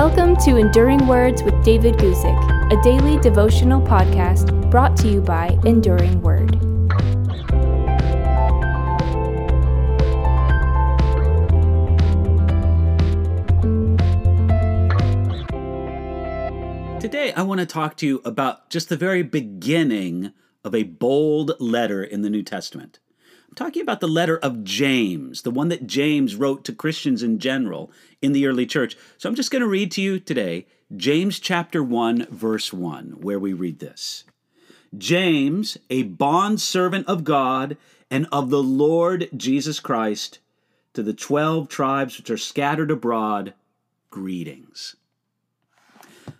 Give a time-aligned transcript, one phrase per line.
[0.00, 5.58] Welcome to Enduring Words with David Guzik, a daily devotional podcast brought to you by
[5.64, 6.52] Enduring Word.
[17.00, 21.54] Today, I want to talk to you about just the very beginning of a bold
[21.58, 23.00] letter in the New Testament.
[23.48, 27.40] I'm talking about the letter of James, the one that James wrote to Christians in
[27.40, 27.90] general
[28.20, 28.96] in the early church.
[29.16, 33.38] So I'm just going to read to you today James chapter 1, verse 1, where
[33.38, 34.24] we read this
[34.96, 37.76] James, a bondservant of God
[38.10, 40.38] and of the Lord Jesus Christ,
[40.94, 43.54] to the 12 tribes which are scattered abroad,
[44.10, 44.96] greetings.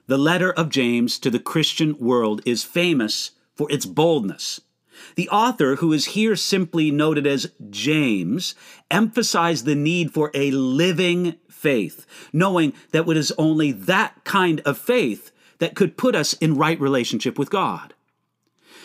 [0.07, 4.61] The letter of James to the Christian world is famous for its boldness.
[5.15, 8.55] The author, who is here simply noted as James,
[8.91, 14.78] emphasized the need for a living faith, knowing that it is only that kind of
[14.78, 17.95] faith that could put us in right relationship with God.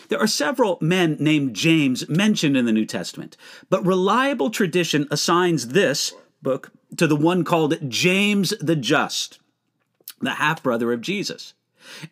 [0.08, 3.36] There are several men named James mentioned in the New Testament,
[3.70, 9.38] but reliable tradition assigns this book to the one called James the Just,
[10.20, 11.54] the half brother of Jesus,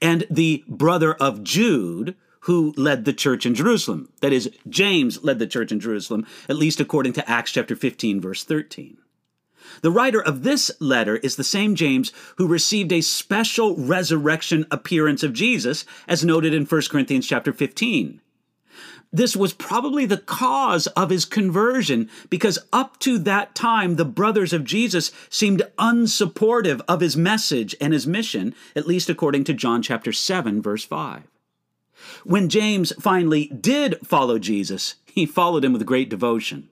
[0.00, 4.08] and the brother of Jude, who led the church in Jerusalem.
[4.20, 8.20] That is, James led the church in Jerusalem, at least according to Acts chapter 15,
[8.20, 8.98] verse 13.
[9.80, 15.22] The writer of this letter is the same James who received a special resurrection appearance
[15.22, 18.20] of Jesus, as noted in 1 Corinthians chapter 15.
[19.14, 24.54] This was probably the cause of his conversion because up to that time, the brothers
[24.54, 29.82] of Jesus seemed unsupportive of his message and his mission, at least according to John
[29.82, 31.24] chapter 7, verse 5.
[32.24, 36.68] When James finally did follow Jesus, he followed him with great devotion.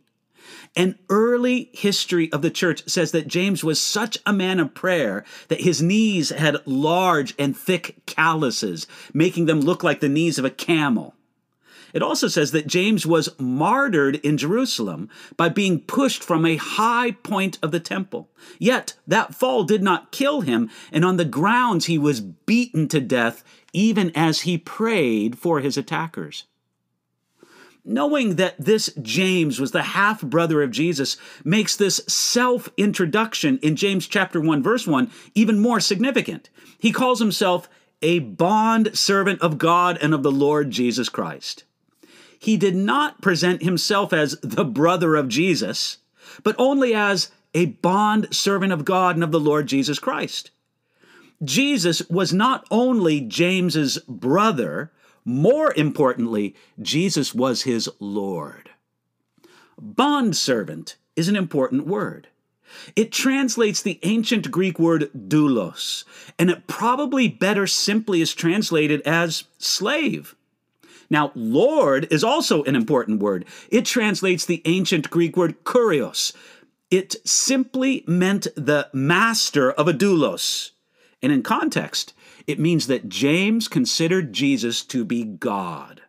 [0.77, 5.25] An early history of the church says that James was such a man of prayer
[5.49, 10.45] that his knees had large and thick calluses, making them look like the knees of
[10.45, 11.15] a camel.
[11.93, 17.13] It also says that James was martyred in Jerusalem by being pushed from a high
[17.13, 18.31] point of the temple.
[18.59, 23.01] Yet that fall did not kill him, and on the grounds he was beaten to
[23.01, 23.43] death
[23.73, 26.45] even as he prayed for his attackers.
[27.85, 33.75] Knowing that this James was the half brother of Jesus makes this self introduction in
[33.75, 36.51] James chapter 1 verse 1 even more significant.
[36.79, 37.69] He calls himself
[38.03, 41.65] a bond servant of God and of the Lord Jesus Christ.
[42.41, 45.99] He did not present himself as the brother of Jesus,
[46.43, 50.51] but only as a bond servant of God and of the Lord Jesus Christ.
[51.45, 54.91] Jesus was not only James's brother,
[55.23, 58.71] more importantly, Jesus was his Lord.
[59.79, 62.29] Bondservant is an important word.
[62.97, 66.05] It translates the ancient Greek word doulos,
[66.39, 70.35] and it probably better simply is translated as slave.
[71.11, 73.45] Now, Lord is also an important word.
[73.69, 76.33] It translates the ancient Greek word kurios.
[76.91, 80.71] It simply meant the master of a doulos.
[81.23, 82.15] And in context,
[82.47, 86.00] it means that James considered Jesus to be God.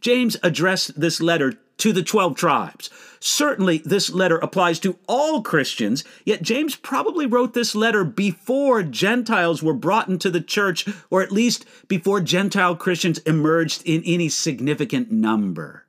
[0.00, 2.90] James addressed this letter to the 12 tribes.
[3.20, 9.62] Certainly, this letter applies to all Christians, yet James probably wrote this letter before Gentiles
[9.62, 15.10] were brought into the church, or at least before Gentile Christians emerged in any significant
[15.10, 15.86] number.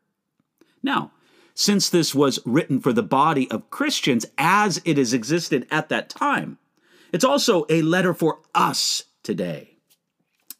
[0.83, 1.11] Now,
[1.53, 6.09] since this was written for the body of Christians as it has existed at that
[6.09, 6.57] time,
[7.11, 9.77] it's also a letter for us today.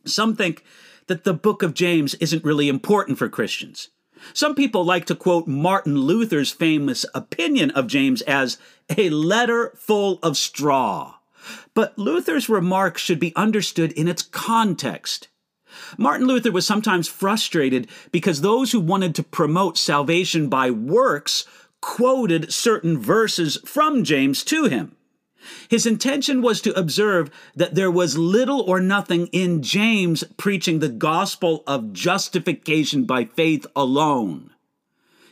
[0.05, 0.63] Some think
[1.07, 3.89] that the book of James isn't really important for Christians.
[4.33, 8.57] Some people like to quote Martin Luther's famous opinion of James as
[8.95, 11.15] a letter full of straw.
[11.73, 15.27] But Luther's remark should be understood in its context.
[15.97, 21.45] Martin Luther was sometimes frustrated because those who wanted to promote salvation by works
[21.81, 24.95] quoted certain verses from James to him.
[25.69, 30.89] His intention was to observe that there was little or nothing in James preaching the
[30.89, 34.51] gospel of justification by faith alone.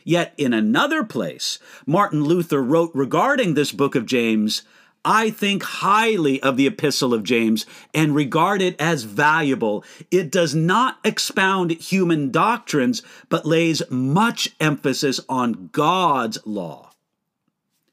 [0.04, 4.62] Yet in another place, Martin Luther wrote regarding this book of James,
[5.04, 7.64] I think highly of the epistle of James
[7.94, 9.82] and regard it as valuable.
[10.10, 16.90] It does not expound human doctrines, but lays much emphasis on God's law.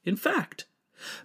[0.04, 0.66] In fact,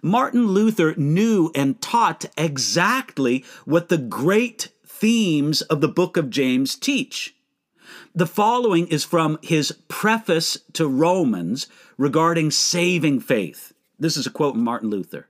[0.02, 6.76] Martin Luther knew and taught exactly what the great themes of the book of James
[6.76, 7.34] teach.
[8.14, 11.66] The following is from his preface to Romans
[11.98, 13.72] regarding saving faith.
[13.98, 15.28] This is a quote from Martin Luther.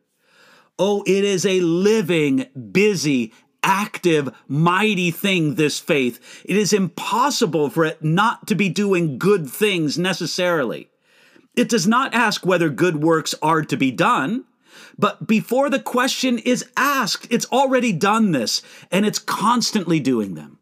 [0.79, 3.33] Oh, it is a living, busy,
[3.63, 6.43] active, mighty thing, this faith.
[6.45, 10.91] It is impossible for it not to be doing good things necessarily.
[11.57, 14.45] It does not ask whether good works are to be done,
[14.99, 20.59] but before the question is asked, it's already done this, and it's constantly doing them.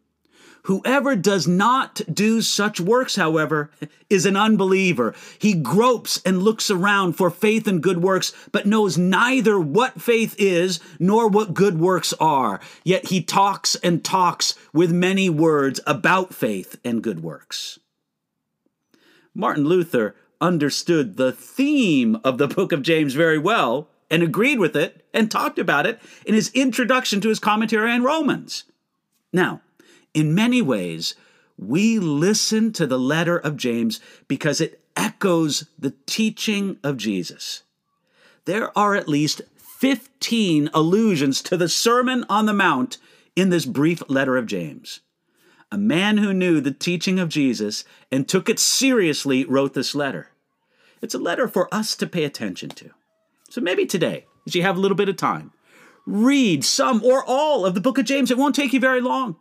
[0.67, 3.69] Whoever does not do such works, however,
[4.09, 5.13] is an unbeliever.
[5.37, 10.35] He gropes and looks around for faith and good works, but knows neither what faith
[10.37, 12.61] is nor what good works are.
[12.85, 17.77] Yet he talks and talks with many words about faith and good works.
[19.35, 24.75] Martin Luther understood the theme of the book of James very well and agreed with
[24.75, 28.65] it and talked about it in his introduction to his commentary on Romans.
[29.31, 29.61] Now,
[30.13, 31.15] in many ways,
[31.57, 37.63] we listen to the letter of James because it echoes the teaching of Jesus.
[38.45, 42.97] There are at least 15 allusions to the Sermon on the Mount
[43.35, 44.99] in this brief letter of James.
[45.71, 50.29] A man who knew the teaching of Jesus and took it seriously wrote this letter.
[51.03, 52.91] It's a letter for us to pay attention to.
[53.49, 55.51] So maybe today, as you have a little bit of time,
[56.05, 58.31] read some or all of the book of James.
[58.31, 59.35] It won't take you very long.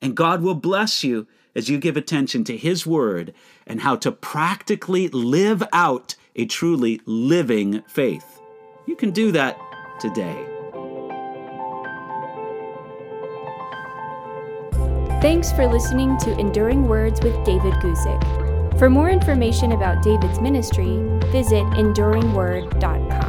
[0.00, 1.26] And God will bless you
[1.56, 3.34] as you give attention to His Word
[3.66, 8.40] and how to practically live out a truly living faith.
[8.86, 9.58] You can do that
[9.98, 10.46] today.
[15.20, 18.57] Thanks for listening to Enduring Words with David Guzik.
[18.78, 21.02] For more information about David's ministry,
[21.32, 23.27] visit enduringword.com.